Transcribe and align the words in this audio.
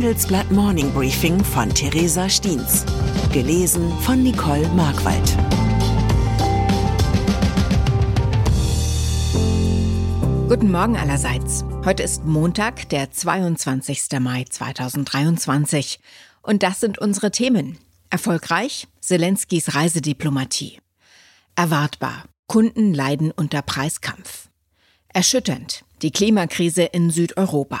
Handelsblatt 0.00 0.50
Morning 0.50 0.90
Briefing 0.94 1.44
von 1.44 1.68
Theresa 1.68 2.26
Stiens. 2.26 2.86
Gelesen 3.34 3.92
von 4.00 4.22
Nicole 4.22 4.66
Markwald. 4.68 5.36
Guten 10.48 10.72
Morgen 10.72 10.96
allerseits. 10.96 11.66
Heute 11.84 12.02
ist 12.02 12.24
Montag, 12.24 12.88
der 12.88 13.10
22. 13.10 14.18
Mai 14.20 14.46
2023. 14.48 16.00
Und 16.40 16.62
das 16.62 16.80
sind 16.80 16.96
unsere 16.96 17.30
Themen. 17.30 17.76
Erfolgreich 18.08 18.88
Zelenskys 19.00 19.74
Reisediplomatie. 19.74 20.78
Erwartbar. 21.56 22.24
Kunden 22.46 22.94
leiden 22.94 23.32
unter 23.32 23.60
Preiskampf. 23.60 24.48
Erschütternd. 25.12 25.84
Die 26.00 26.10
Klimakrise 26.10 26.84
in 26.84 27.10
Südeuropa. 27.10 27.80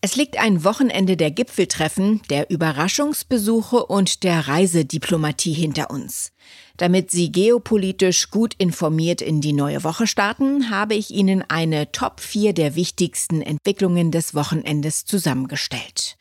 Es 0.02 0.16
liegt 0.16 0.38
ein 0.38 0.64
Wochenende 0.64 1.18
der 1.18 1.32
Gipfeltreffen, 1.32 2.22
der 2.30 2.52
Überraschungsbesuche 2.52 3.88
und 3.88 4.24
der 4.24 4.48
Reisediplomatie 4.48 5.54
hinter 5.54 5.90
uns. 5.90 6.32
Damit 6.78 7.10
Sie 7.10 7.32
geopolitisch 7.32 8.30
gut 8.30 8.54
informiert 8.60 9.24
in 9.24 9.42
die 9.42 9.54
neue 9.54 9.84
Woche 9.84 10.06
starten, 10.06 10.70
habe 10.70 10.94
ich 10.94 11.10
Ihnen 11.10 11.44
eine 11.48 11.92
Top 11.92 12.20
4 12.20 12.54
der 12.54 12.76
wichtigsten 12.76 13.42
Entwicklungen 13.42 14.12
des 14.12 14.36
Wochenendes 14.36 15.06
zusammengestellt. 15.06 16.18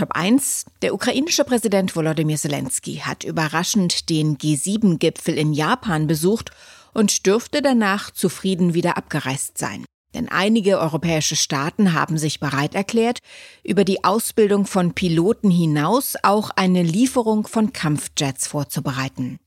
Top 0.00 0.16
1. 0.16 0.64
Der 0.80 0.94
ukrainische 0.94 1.44
Präsident 1.44 1.94
Volodymyr 1.94 2.38
Zelensky 2.38 3.02
hat 3.04 3.22
überraschend 3.22 4.08
den 4.08 4.38
G7-Gipfel 4.38 5.36
in 5.36 5.52
Japan 5.52 6.06
besucht 6.06 6.52
und 6.94 7.26
dürfte 7.26 7.60
danach 7.60 8.10
zufrieden 8.10 8.72
wieder 8.72 8.96
abgereist 8.96 9.58
sein. 9.58 9.84
Denn 10.14 10.30
einige 10.30 10.78
europäische 10.78 11.36
Staaten 11.36 11.92
haben 11.92 12.16
sich 12.16 12.40
bereit 12.40 12.74
erklärt, 12.74 13.18
über 13.62 13.84
die 13.84 14.02
Ausbildung 14.02 14.64
von 14.64 14.94
Piloten 14.94 15.50
hinaus 15.50 16.14
auch 16.22 16.48
eine 16.48 16.82
Lieferung 16.82 17.46
von 17.46 17.74
Kampfjets 17.74 18.46
vorzubereiten. 18.46 19.38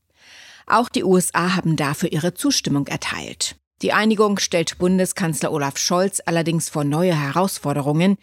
Auch 0.68 0.88
die 0.88 1.02
USA 1.02 1.56
haben 1.56 1.74
dafür 1.74 2.12
ihre 2.12 2.32
Zustimmung 2.32 2.86
erteilt. 2.86 3.56
Die 3.82 3.92
Einigung 3.92 4.38
stellt 4.38 4.78
Bundeskanzler 4.78 5.50
Olaf 5.50 5.78
Scholz 5.78 6.22
allerdings 6.24 6.68
vor 6.68 6.84
neue 6.84 7.20
Herausforderungen. 7.20 8.18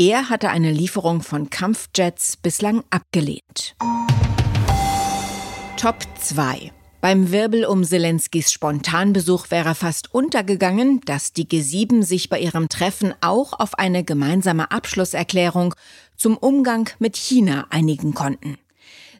Er 0.00 0.30
hatte 0.30 0.50
eine 0.50 0.70
Lieferung 0.70 1.22
von 1.22 1.50
Kampfjets 1.50 2.36
bislang 2.36 2.84
abgelehnt. 2.88 3.74
Top 5.76 5.96
2 6.20 6.70
beim 7.00 7.32
Wirbel 7.32 7.64
um 7.64 7.82
Zelenskys 7.82 8.52
Spontanbesuch 8.52 9.50
wäre 9.50 9.76
fast 9.76 10.14
untergegangen, 10.14 11.00
dass 11.04 11.32
die 11.32 11.46
G7 11.46 12.04
sich 12.04 12.28
bei 12.28 12.40
ihrem 12.40 12.68
Treffen 12.68 13.12
auch 13.20 13.58
auf 13.58 13.74
eine 13.74 14.02
gemeinsame 14.02 14.70
Abschlusserklärung 14.70 15.74
zum 16.16 16.36
Umgang 16.36 16.90
mit 16.98 17.16
China 17.16 17.66
einigen 17.70 18.14
konnten. 18.14 18.56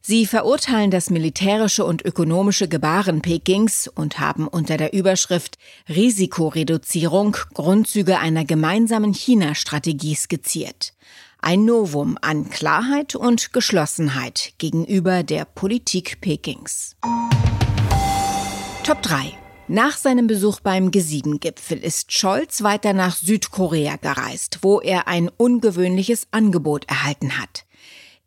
Sie 0.03 0.27
verurteilen 0.27 0.91
das 0.91 1.11
militärische 1.11 1.85
und 1.85 2.05
ökonomische 2.05 2.69
Gebaren 2.69 3.23
Pekings 3.23 3.89
und 3.89 4.21
haben 4.21 4.49
unter 4.49 4.77
der 4.77 4.93
Überschrift 4.93 5.59
Risikoreduzierung 5.89 7.37
Grundzüge 7.55 8.19
einer 8.19 8.45
gemeinsamen 8.45 9.13
China-Strategie 9.13 10.15
skizziert. 10.15 10.95
Ein 11.41 11.65
Novum 11.65 12.19
an 12.21 12.51
Klarheit 12.51 13.15
und 13.15 13.53
Geschlossenheit 13.53 14.55
gegenüber 14.59 15.23
der 15.23 15.45
Politik 15.45 16.21
Pekings. 16.21 16.97
Top 18.85 19.03
3. 19.03 19.35
Nach 19.69 19.99
seinem 19.99 20.27
Besuch 20.27 20.61
beim 20.61 20.89
G7-Gipfel 20.89 21.79
ist 21.79 22.13
Scholz 22.13 22.63
weiter 22.63 22.95
nach 22.95 23.15
Südkorea 23.15 23.97
gereist, 23.97 24.61
wo 24.63 24.81
er 24.81 25.07
ein 25.09 25.29
ungewöhnliches 25.29 26.27
Angebot 26.31 26.89
erhalten 26.89 27.39
hat. 27.39 27.67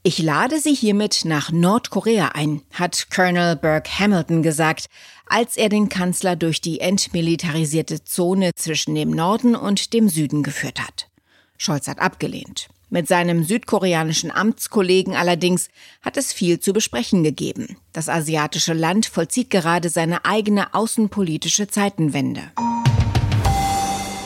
Ich 0.04 0.18
lade 0.18 0.60
Sie 0.60 0.74
hiermit 0.74 1.26
nach 1.26 1.52
Nordkorea 1.52 2.30
ein, 2.30 2.64
hat 2.74 3.12
Colonel 3.14 3.56
Burke 3.56 4.00
Hamilton 4.00 4.42
gesagt, 4.42 4.88
als 5.28 5.58
er 5.58 5.70
den 5.70 5.90
Kanzler 5.90 6.36
durch 6.36 6.60
die 6.60 6.80
entmilitarisierte 6.80 8.04
Zone 8.04 8.56
zwischen 8.56 8.96
dem 8.96 9.12
Norden 9.12 9.56
und 9.56 9.94
dem 9.94 10.10
Süden 10.10 10.42
geführt 10.42 10.82
hat. 10.82 11.08
Scholz 11.56 11.88
hat 11.88 12.00
abgelehnt. 12.00 12.70
Mit 12.90 13.08
seinem 13.08 13.44
südkoreanischen 13.44 14.32
Amtskollegen 14.32 15.16
allerdings 15.16 15.70
hat 16.02 16.18
es 16.18 16.34
viel 16.34 16.60
zu 16.60 16.74
besprechen 16.74 17.24
gegeben. 17.24 17.78
Das 17.94 18.10
asiatische 18.10 18.74
Land 18.74 19.06
vollzieht 19.06 19.52
gerade 19.52 19.90
seine 19.90 20.26
eigene 20.26 20.74
außenpolitische 20.74 21.68
Zeitenwende. 21.68 22.52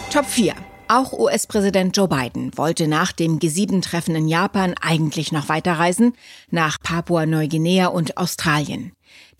Top 0.09 0.25
4. 0.25 0.55
Auch 0.87 1.13
US-Präsident 1.13 1.97
Joe 1.97 2.07
Biden 2.07 2.55
wollte 2.55 2.87
nach 2.87 3.11
dem 3.11 3.39
G7-Treffen 3.39 4.15
in 4.15 4.27
Japan 4.27 4.75
eigentlich 4.79 5.31
noch 5.31 5.49
weiterreisen, 5.49 6.13
nach 6.51 6.79
Papua-Neuguinea 6.79 7.87
und 7.87 8.17
Australien. 8.17 8.91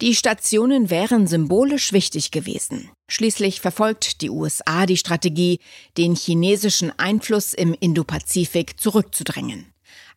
Die 0.01 0.15
Stationen 0.15 0.89
wären 0.89 1.27
symbolisch 1.27 1.93
wichtig 1.93 2.31
gewesen. 2.31 2.89
Schließlich 3.07 3.61
verfolgt 3.61 4.21
die 4.21 4.31
USA 4.31 4.87
die 4.87 4.97
Strategie, 4.97 5.59
den 5.99 6.15
chinesischen 6.15 6.91
Einfluss 6.97 7.53
im 7.53 7.75
Indopazifik 7.79 8.79
zurückzudrängen. 8.79 9.67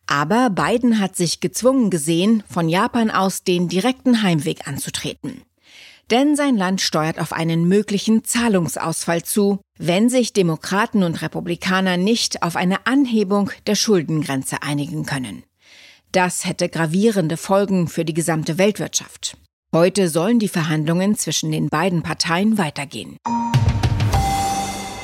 Aber 0.07 0.49
Biden 0.49 0.99
hat 0.99 1.15
sich 1.15 1.41
gezwungen 1.41 1.91
gesehen, 1.91 2.43
von 2.49 2.67
Japan 2.67 3.11
aus 3.11 3.43
den 3.43 3.69
direkten 3.69 4.23
Heimweg 4.23 4.67
anzutreten. 4.67 5.43
Denn 6.11 6.35
sein 6.35 6.57
Land 6.57 6.81
steuert 6.81 7.19
auf 7.19 7.33
einen 7.33 7.67
möglichen 7.67 8.23
Zahlungsausfall 8.23 9.23
zu, 9.23 9.59
wenn 9.77 10.09
sich 10.09 10.33
Demokraten 10.33 11.03
und 11.03 11.21
Republikaner 11.21 11.97
nicht 11.97 12.41
auf 12.41 12.55
eine 12.55 12.87
Anhebung 12.87 13.51
der 13.67 13.75
Schuldengrenze 13.75 14.63
einigen 14.63 15.05
können. 15.05 15.43
Das 16.11 16.45
hätte 16.45 16.69
gravierende 16.69 17.37
Folgen 17.37 17.87
für 17.87 18.05
die 18.05 18.15
gesamte 18.15 18.57
Weltwirtschaft. 18.57 19.37
Heute 19.71 20.09
sollen 20.09 20.39
die 20.39 20.47
Verhandlungen 20.47 21.15
zwischen 21.15 21.51
den 21.51 21.69
beiden 21.69 22.01
Parteien 22.01 22.57
weitergehen. 22.57 23.17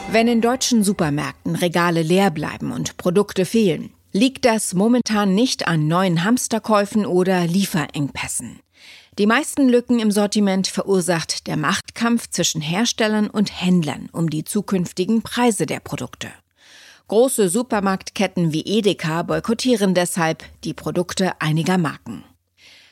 Wenn 0.10 0.28
in 0.28 0.42
deutschen 0.42 0.84
Supermärkten 0.84 1.56
Regale 1.56 2.02
leer 2.02 2.32
bleiben 2.32 2.72
und 2.72 2.98
Produkte 2.98 3.46
fehlen, 3.46 3.92
liegt 4.16 4.46
das 4.46 4.74
momentan 4.74 5.36
nicht 5.36 5.68
an 5.68 5.90
neuen 5.90 6.24
Hamsterkäufen 6.24 7.06
oder 7.06 7.46
Lieferengpässen. 7.46 8.62
Die 9.20 9.26
meisten 9.26 9.68
Lücken 9.68 10.00
im 10.00 10.10
Sortiment 10.10 10.68
verursacht 10.68 11.48
der 11.48 11.58
Machtkampf 11.58 12.30
zwischen 12.30 12.62
Herstellern 12.62 13.30
und 13.30 13.62
Händlern 13.62 14.08
um 14.14 14.30
die 14.30 14.46
zukünftigen 14.46 15.22
Preise 15.22 15.66
der 15.66 15.82
Produkte. 15.82 16.30
Große 17.10 17.50
Supermarktketten 17.50 18.54
wie 18.54 18.62
Edeka 18.62 19.24
boykottieren 19.24 19.94
deshalb 19.94 20.46
die 20.64 20.74
Produkte 20.74 21.42
einiger 21.42 21.78
Marken. 21.78 22.24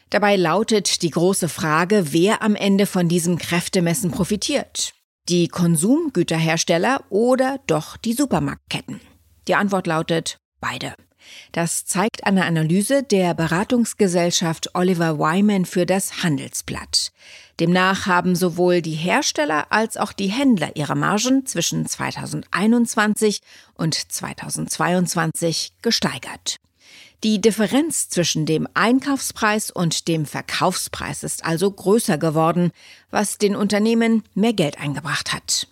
Dabei 0.09 0.35
lautet 0.35 1.03
die 1.03 1.09
große 1.09 1.47
Frage, 1.47 2.11
wer 2.11 2.41
am 2.41 2.55
Ende 2.55 2.85
von 2.85 3.07
diesem 3.07 3.37
Kräftemessen 3.37 4.11
profitiert. 4.11 4.93
Die 5.29 5.47
Konsumgüterhersteller 5.47 7.05
oder 7.09 7.61
doch 7.65 7.95
die 7.95 8.13
Supermarktketten? 8.13 8.99
Die 9.47 9.55
Antwort 9.55 9.87
lautet 9.87 10.37
beide. 10.59 10.95
Das 11.51 11.85
zeigt 11.85 12.25
eine 12.25 12.45
Analyse 12.45 13.03
der 13.03 13.33
Beratungsgesellschaft 13.33 14.75
Oliver 14.75 15.19
Wyman 15.19 15.65
für 15.65 15.85
das 15.85 16.23
Handelsblatt. 16.23 17.11
Demnach 17.59 18.07
haben 18.07 18.35
sowohl 18.35 18.81
die 18.81 18.95
Hersteller 18.95 19.67
als 19.71 19.97
auch 19.97 20.13
die 20.13 20.27
Händler 20.27 20.75
ihre 20.75 20.95
Margen 20.95 21.45
zwischen 21.45 21.85
2021 21.85 23.41
und 23.75 23.93
2022 23.93 25.73
gesteigert. 25.81 26.57
Die 27.23 27.39
Differenz 27.39 28.09
zwischen 28.09 28.45
dem 28.45 28.67
Einkaufspreis 28.73 29.71
und 29.71 30.09
dem 30.09 30.25
Verkaufspreis 30.25 31.23
ist 31.23 31.45
also 31.45 31.71
größer 31.71 32.17
geworden, 32.17 32.71
was 33.11 33.37
den 33.37 33.55
Unternehmen 33.55 34.23
mehr 34.33 34.51
Geld 34.51 34.77
eingebracht 34.77 35.31
hat. 35.31 35.67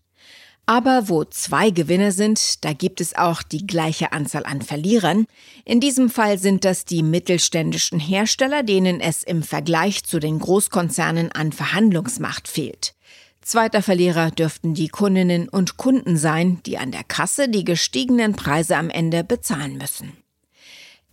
Aber 0.72 1.10
wo 1.10 1.26
zwei 1.26 1.70
Gewinner 1.70 2.14
sind, 2.14 2.64
da 2.64 2.72
gibt 2.72 3.02
es 3.02 3.14
auch 3.14 3.44
die 3.44 3.68
gleiche 3.68 4.14
Anzahl 4.14 4.46
an 4.46 4.62
Verlierern. 4.62 5.26
In 5.66 5.82
diesem 5.82 6.10
Fall 6.10 6.38
sind 6.38 6.64
das 6.64 6.86
die 6.86 7.04
mittelständischen 7.04 8.00
Hersteller, 8.00 8.64
denen 8.64 9.02
es 9.02 9.22
im 9.22 9.44
Vergleich 9.44 10.06
zu 10.06 10.18
den 10.22 10.40
Großkonzernen 10.40 11.30
an 11.34 11.52
Verhandlungsmacht 11.52 12.48
fehlt. 12.48 12.94
Zweiter 13.42 13.82
Verlierer 13.82 14.32
dürften 14.32 14.74
die 14.74 14.88
Kundinnen 14.88 15.50
und 15.50 15.76
Kunden 15.76 16.16
sein, 16.16 16.62
die 16.66 16.78
an 16.78 16.94
der 16.94 17.04
Kasse 17.04 17.50
die 17.50 17.66
gestiegenen 17.66 18.32
Preise 18.32 18.78
am 18.78 18.90
Ende 18.90 19.26
bezahlen 19.26 19.78
müssen. 19.78 20.21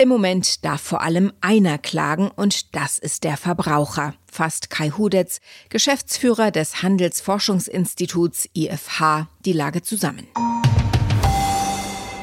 Im 0.00 0.10
Moment 0.10 0.64
darf 0.64 0.80
vor 0.80 1.02
allem 1.02 1.32
einer 1.40 1.76
klagen 1.76 2.30
und 2.30 2.76
das 2.76 3.00
ist 3.00 3.24
der 3.24 3.36
Verbraucher, 3.36 4.14
fasst 4.30 4.70
Kai 4.70 4.90
Hudetz, 4.90 5.40
Geschäftsführer 5.70 6.52
des 6.52 6.84
Handelsforschungsinstituts 6.84 8.48
IFH, 8.54 9.26
die 9.44 9.52
Lage 9.52 9.82
zusammen. 9.82 10.28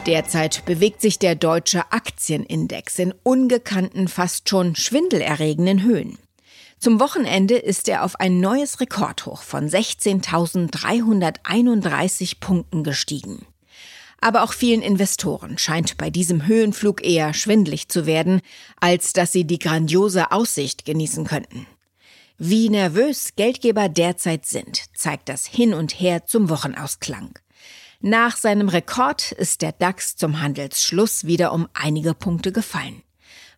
Derzeit 0.06 0.64
bewegt 0.64 1.02
sich 1.02 1.20
der 1.20 1.36
deutsche 1.36 1.92
Aktienindex 1.92 2.98
in 2.98 3.14
ungekannten, 3.24 4.08
fast 4.08 4.48
schon 4.48 4.78
schwindelerregenden 4.78 5.84
Höhen. 5.84 6.18
Zum 6.80 7.02
Wochenende 7.02 7.58
ist 7.58 7.90
er 7.90 8.06
auf 8.06 8.22
ein 8.22 8.40
neues 8.40 8.80
Rekordhoch 8.80 9.42
von 9.42 9.68
16.331 9.68 12.40
Punkten 12.40 12.86
gestiegen. 12.86 13.46
Aber 14.22 14.44
auch 14.44 14.54
vielen 14.54 14.82
Investoren 14.82 15.58
scheint 15.58 15.98
bei 15.98 16.10
diesem 16.10 16.48
Höhenflug 16.48 17.06
eher 17.06 17.34
schwindlig 17.34 17.90
zu 17.90 18.06
werden, 18.06 18.42
als 18.80 19.14
dass 19.14 19.32
sie 19.32 19.46
die 19.46 19.60
grandiose 19.60 20.32
Aussicht 20.32 20.86
genießen 20.86 21.26
könnten. 21.26 21.68
Wie 22.38 22.70
nervös 22.70 23.36
Geldgeber 23.36 23.88
derzeit 23.88 24.46
sind, 24.46 24.84
zeigt 24.94 25.30
das 25.30 25.46
Hin 25.46 25.74
und 25.74 26.00
Her 26.00 26.26
zum 26.26 26.50
Wochenausklang. 26.50 27.40
Nach 28.02 28.36
seinem 28.36 28.68
Rekord 28.68 29.32
ist 29.32 29.62
der 29.62 29.72
DAX 29.72 30.16
zum 30.16 30.42
Handelsschluss 30.42 31.26
wieder 31.26 31.54
um 31.54 31.68
einige 31.74 32.14
Punkte 32.14 32.52
gefallen. 32.52 33.05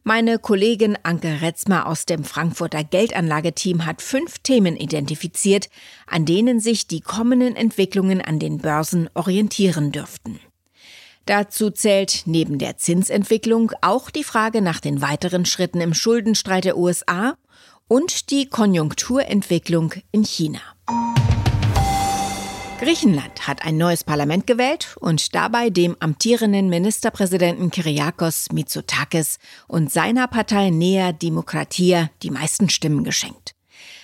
Meine 0.07 0.39
Kollegin 0.39 0.97
Anke 1.03 1.41
Retzmer 1.41 1.85
aus 1.85 2.05
dem 2.05 2.23
Frankfurter 2.23 2.85
Geldanlageteam 2.85 3.85
hat 3.85 4.01
fünf 4.01 4.39
Themen 4.39 4.77
identifiziert, 4.77 5.67
an 6.05 6.23
denen 6.23 6.61
sich 6.61 6.87
die 6.87 7.01
kommenden 7.01 7.57
Entwicklungen 7.57 8.21
an 8.21 8.39
den 8.39 8.59
Börsen 8.59 9.09
orientieren 9.15 9.91
dürften. 9.91 10.39
Dazu 11.25 11.71
zählt 11.71 12.21
neben 12.23 12.57
der 12.57 12.77
Zinsentwicklung 12.77 13.73
auch 13.81 14.09
die 14.09 14.23
Frage 14.23 14.61
nach 14.61 14.79
den 14.79 15.01
weiteren 15.01 15.43
Schritten 15.43 15.81
im 15.81 15.93
Schuldenstreit 15.93 16.63
der 16.63 16.77
USA 16.77 17.35
und 17.89 18.31
die 18.31 18.47
Konjunkturentwicklung 18.47 19.93
in 20.13 20.23
China. 20.23 20.61
Griechenland 22.79 23.47
hat 23.47 23.63
ein 23.65 23.77
neues 23.77 24.03
Parlament 24.03 24.45
gewählt 24.45 24.95
und 24.99 25.33
dabei 25.33 25.71
dem 25.71 25.97
amtierenden 25.99 26.69
Ministerpräsidenten 26.69 27.71
Kyriakos 27.71 28.51
Mitsotakis 28.51 29.39
und 29.67 29.91
seiner 29.91 30.27
Partei 30.27 30.69
Nea 30.69 31.11
Demokratia 31.11 32.11
die 32.21 32.29
meisten 32.29 32.69
Stimmen 32.69 33.03
geschenkt. 33.03 33.55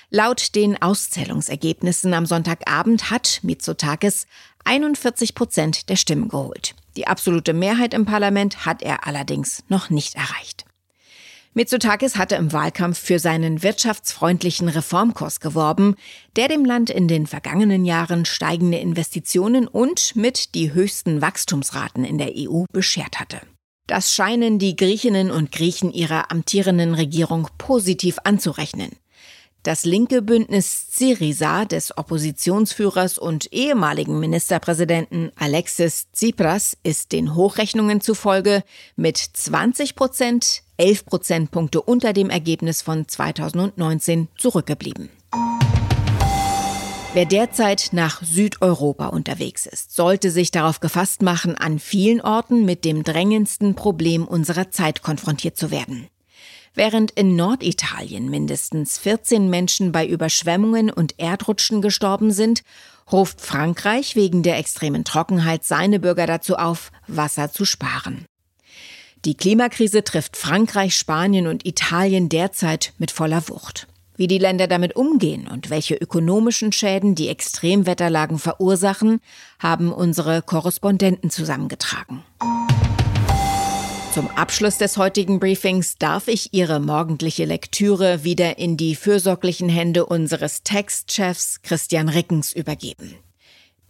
Laut 0.09 0.55
den 0.55 0.81
Auszählungsergebnissen 0.81 2.15
am 2.15 2.25
Sonntagabend 2.25 3.11
hat 3.11 3.41
Mitsotakis 3.43 4.25
41 4.63 5.35
Prozent 5.35 5.89
der 5.89 5.95
Stimmen 5.95 6.29
geholt. 6.29 6.73
Die 6.95 7.05
absolute 7.05 7.53
Mehrheit 7.53 7.93
im 7.93 8.05
Parlament 8.05 8.65
hat 8.65 8.81
er 8.81 9.05
allerdings 9.05 9.63
noch 9.69 9.91
nicht 9.91 10.15
erreicht. 10.15 10.65
Mitsotakis 11.55 12.15
hatte 12.15 12.35
im 12.35 12.51
Wahlkampf 12.51 12.97
für 12.97 13.19
seinen 13.19 13.61
wirtschaftsfreundlichen 13.61 14.69
Reformkurs 14.69 15.39
geworben, 15.39 15.95
der 16.35 16.47
dem 16.47 16.65
Land 16.65 16.89
in 16.89 17.07
den 17.07 17.27
vergangenen 17.27 17.85
Jahren 17.85 18.25
steigende 18.25 18.79
Investitionen 18.79 19.67
und 19.67 20.15
mit 20.15 20.55
die 20.55 20.73
höchsten 20.73 21.21
Wachstumsraten 21.21 22.05
in 22.05 22.17
der 22.17 22.31
EU 22.35 22.63
beschert 22.71 23.19
hatte. 23.19 23.39
Das 23.85 24.11
scheinen 24.11 24.57
die 24.57 24.75
Griechinnen 24.75 25.29
und 25.29 25.51
Griechen 25.51 25.91
ihrer 25.91 26.31
amtierenden 26.31 26.95
Regierung 26.95 27.47
positiv 27.59 28.17
anzurechnen. 28.23 28.91
Das 29.61 29.85
linke 29.85 30.21
Bündnis 30.21 30.87
Syriza 30.91 31.65
des 31.65 31.97
Oppositionsführers 31.97 33.17
und 33.17 33.53
ehemaligen 33.53 34.19
Ministerpräsidenten 34.19 35.31
Alexis 35.37 36.07
Tsipras 36.11 36.77
ist 36.83 37.13
den 37.13 37.35
Hochrechnungen 37.35 38.01
zufolge 38.01 38.63
mit 38.97 39.17
20 39.17 39.95
Prozent, 39.95 40.62
11 40.77 41.05
Prozentpunkte 41.05 41.81
unter 41.81 42.13
dem 42.13 42.29
Ergebnis 42.29 42.81
von 42.81 43.07
2019 43.07 44.27
zurückgeblieben. 44.37 45.09
Wer 47.13 47.25
derzeit 47.25 47.89
nach 47.91 48.23
Südeuropa 48.23 49.07
unterwegs 49.07 49.67
ist, 49.67 49.95
sollte 49.95 50.31
sich 50.31 50.49
darauf 50.49 50.79
gefasst 50.79 51.21
machen, 51.21 51.55
an 51.55 51.77
vielen 51.77 52.21
Orten 52.21 52.65
mit 52.65 52.85
dem 52.85 53.03
drängendsten 53.03 53.75
Problem 53.75 54.27
unserer 54.27 54.71
Zeit 54.71 55.03
konfrontiert 55.03 55.55
zu 55.55 55.69
werden. 55.69 56.07
Während 56.73 57.11
in 57.11 57.35
Norditalien 57.35 58.31
mindestens 58.31 58.97
14 58.97 59.47
Menschen 59.47 59.91
bei 59.91 60.07
Überschwemmungen 60.07 60.89
und 60.89 61.19
Erdrutschen 61.19 61.83
gestorben 61.83 62.31
sind, 62.31 62.63
ruft 63.11 63.41
Frankreich 63.41 64.15
wegen 64.15 64.41
der 64.41 64.57
extremen 64.57 65.03
Trockenheit 65.03 65.63
seine 65.63 65.99
Bürger 65.99 66.25
dazu 66.25 66.55
auf, 66.55 66.91
Wasser 67.05 67.51
zu 67.51 67.63
sparen. 67.65 68.25
Die 69.25 69.35
Klimakrise 69.35 70.03
trifft 70.03 70.35
Frankreich, 70.35 70.97
Spanien 70.97 71.47
und 71.47 71.65
Italien 71.65 72.27
derzeit 72.27 72.91
mit 72.97 73.09
voller 73.09 73.47
Wucht. 73.47 73.87
Wie 74.17 74.27
die 74.27 74.37
Länder 74.37 74.67
damit 74.67 74.97
umgehen 74.97 75.47
und 75.47 75.69
welche 75.69 75.95
ökonomischen 75.95 76.73
Schäden 76.73 77.15
die 77.15 77.29
Extremwetterlagen 77.29 78.37
verursachen, 78.37 79.21
haben 79.59 79.93
unsere 79.93 80.41
Korrespondenten 80.41 81.29
zusammengetragen. 81.29 82.21
Zum 84.13 84.29
Abschluss 84.35 84.77
des 84.77 84.97
heutigen 84.97 85.39
Briefings 85.39 85.97
darf 85.97 86.27
ich 86.27 86.53
Ihre 86.53 86.81
morgendliche 86.81 87.45
Lektüre 87.45 88.25
wieder 88.25 88.59
in 88.59 88.75
die 88.75 88.93
fürsorglichen 88.93 89.69
Hände 89.69 90.05
unseres 90.05 90.63
Textchefs 90.63 91.61
Christian 91.63 92.09
Rickens 92.09 92.51
übergeben. 92.51 93.15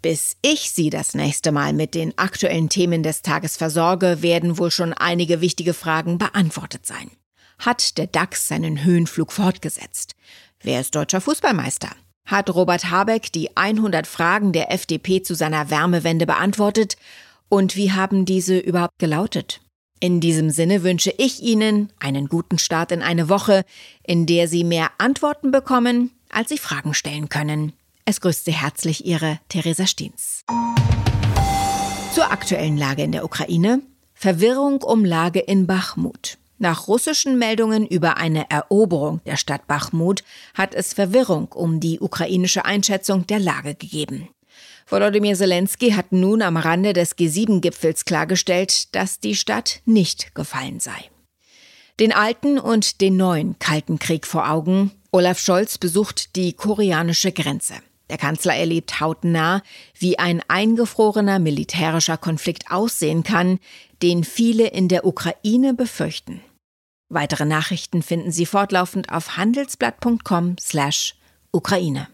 Bis 0.03 0.35
ich 0.41 0.69
Sie 0.69 0.89
das 0.89 1.13
nächste 1.13 1.53
Mal 1.53 1.71
mit 1.71 1.95
den 1.95 2.17
aktuellen 2.17 2.67
Themen 2.67 3.03
des 3.03 3.21
Tages 3.21 3.55
versorge, 3.55 4.21
werden 4.21 4.57
wohl 4.57 4.69
schon 4.69 4.91
einige 4.91 5.39
wichtige 5.39 5.73
Fragen 5.73 6.17
beantwortet 6.17 6.85
sein. 6.85 7.09
Hat 7.57 7.97
der 7.97 8.07
DAX 8.07 8.49
seinen 8.49 8.83
Höhenflug 8.83 9.31
fortgesetzt? 9.31 10.15
Wer 10.61 10.81
ist 10.81 10.93
deutscher 10.93 11.21
Fußballmeister? 11.21 11.87
Hat 12.25 12.53
Robert 12.53 12.91
Habeck 12.91 13.31
die 13.31 13.55
100 13.55 14.05
Fragen 14.05 14.51
der 14.51 14.73
FDP 14.73 15.21
zu 15.21 15.35
seiner 15.35 15.69
Wärmewende 15.69 16.25
beantwortet? 16.25 16.97
Und 17.47 17.77
wie 17.77 17.93
haben 17.93 18.25
diese 18.25 18.57
überhaupt 18.57 18.99
gelautet? 18.99 19.61
In 20.01 20.19
diesem 20.19 20.49
Sinne 20.49 20.83
wünsche 20.83 21.13
ich 21.17 21.41
Ihnen 21.41 21.93
einen 21.99 22.27
guten 22.27 22.57
Start 22.57 22.91
in 22.91 23.01
eine 23.01 23.29
Woche, 23.29 23.63
in 24.03 24.25
der 24.25 24.49
Sie 24.49 24.65
mehr 24.65 24.91
Antworten 24.97 25.51
bekommen, 25.51 26.11
als 26.29 26.49
Sie 26.49 26.57
Fragen 26.57 26.93
stellen 26.93 27.29
können. 27.29 27.71
Es 28.05 28.19
grüßt 28.19 28.43
Sie 28.43 28.51
herzlich 28.51 29.05
Ihre 29.05 29.39
Theresa 29.47 29.87
Stiens. 29.87 30.43
Zur 32.13 32.31
aktuellen 32.31 32.77
Lage 32.77 33.01
in 33.01 33.13
der 33.13 33.23
Ukraine. 33.23 33.81
Verwirrung 34.13 34.81
um 34.81 35.05
Lage 35.05 35.39
in 35.39 35.67
Bachmut. 35.67 36.37
Nach 36.57 36.89
russischen 36.89 37.39
Meldungen 37.39 37.87
über 37.87 38.17
eine 38.17 38.49
Eroberung 38.49 39.21
der 39.25 39.37
Stadt 39.37 39.67
Bachmut 39.67 40.23
hat 40.53 40.75
es 40.75 40.93
Verwirrung 40.93 41.47
um 41.53 41.79
die 41.79 42.01
ukrainische 42.01 42.65
Einschätzung 42.65 43.25
der 43.25 43.39
Lage 43.39 43.73
gegeben. 43.73 44.27
Volodymyr 44.85 45.35
Zelensky 45.35 45.91
hat 45.91 46.11
nun 46.11 46.41
am 46.41 46.57
Rande 46.57 46.91
des 46.91 47.17
G7-Gipfels 47.17 48.03
klargestellt, 48.03 48.93
dass 48.95 49.21
die 49.21 49.35
Stadt 49.35 49.81
nicht 49.85 50.35
gefallen 50.35 50.81
sei. 50.81 51.09
Den 52.01 52.11
alten 52.11 52.59
und 52.59 52.99
den 52.99 53.15
neuen 53.15 53.57
Kalten 53.59 53.97
Krieg 53.97 54.27
vor 54.27 54.49
Augen, 54.49 54.91
Olaf 55.11 55.39
Scholz 55.39 55.77
besucht 55.77 56.35
die 56.35 56.51
koreanische 56.53 57.31
Grenze. 57.31 57.75
Der 58.09 58.17
Kanzler 58.17 58.55
erlebt 58.55 58.99
hautnah, 58.99 59.61
wie 59.97 60.19
ein 60.19 60.41
eingefrorener 60.47 61.39
militärischer 61.39 62.17
Konflikt 62.17 62.69
aussehen 62.69 63.23
kann, 63.23 63.59
den 64.01 64.23
viele 64.23 64.67
in 64.67 64.87
der 64.87 65.05
Ukraine 65.05 65.73
befürchten. 65.73 66.41
Weitere 67.09 67.43
Nachrichten 67.45 68.01
finden 68.01 68.31
Sie 68.31 68.45
fortlaufend 68.45 69.11
auf 69.11 69.35
handelsblatt.com/Ukraine. 69.37 72.07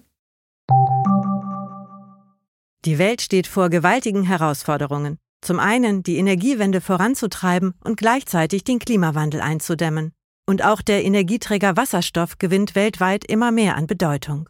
Die 2.86 2.98
Welt 2.98 3.22
steht 3.22 3.48
vor 3.48 3.70
gewaltigen 3.70 4.24
Herausforderungen. 4.24 5.18
Zum 5.42 5.60
einen 5.60 6.04
die 6.04 6.18
Energiewende 6.18 6.82
voranzutreiben 6.82 7.74
und 7.84 7.98
gleichzeitig 7.98 8.64
den 8.64 8.80
Klimawandel 8.80 9.42
einzudämmen. 9.42 10.14
Und 10.46 10.64
auch 10.64 10.82
der 10.82 11.04
Energieträger 11.06 11.78
Wasserstoff 11.78 12.38
gewinnt 12.38 12.76
weltweit 12.76 13.26
immer 13.26 13.52
mehr 13.52 13.76
an 13.76 13.88
Bedeutung. 13.88 14.50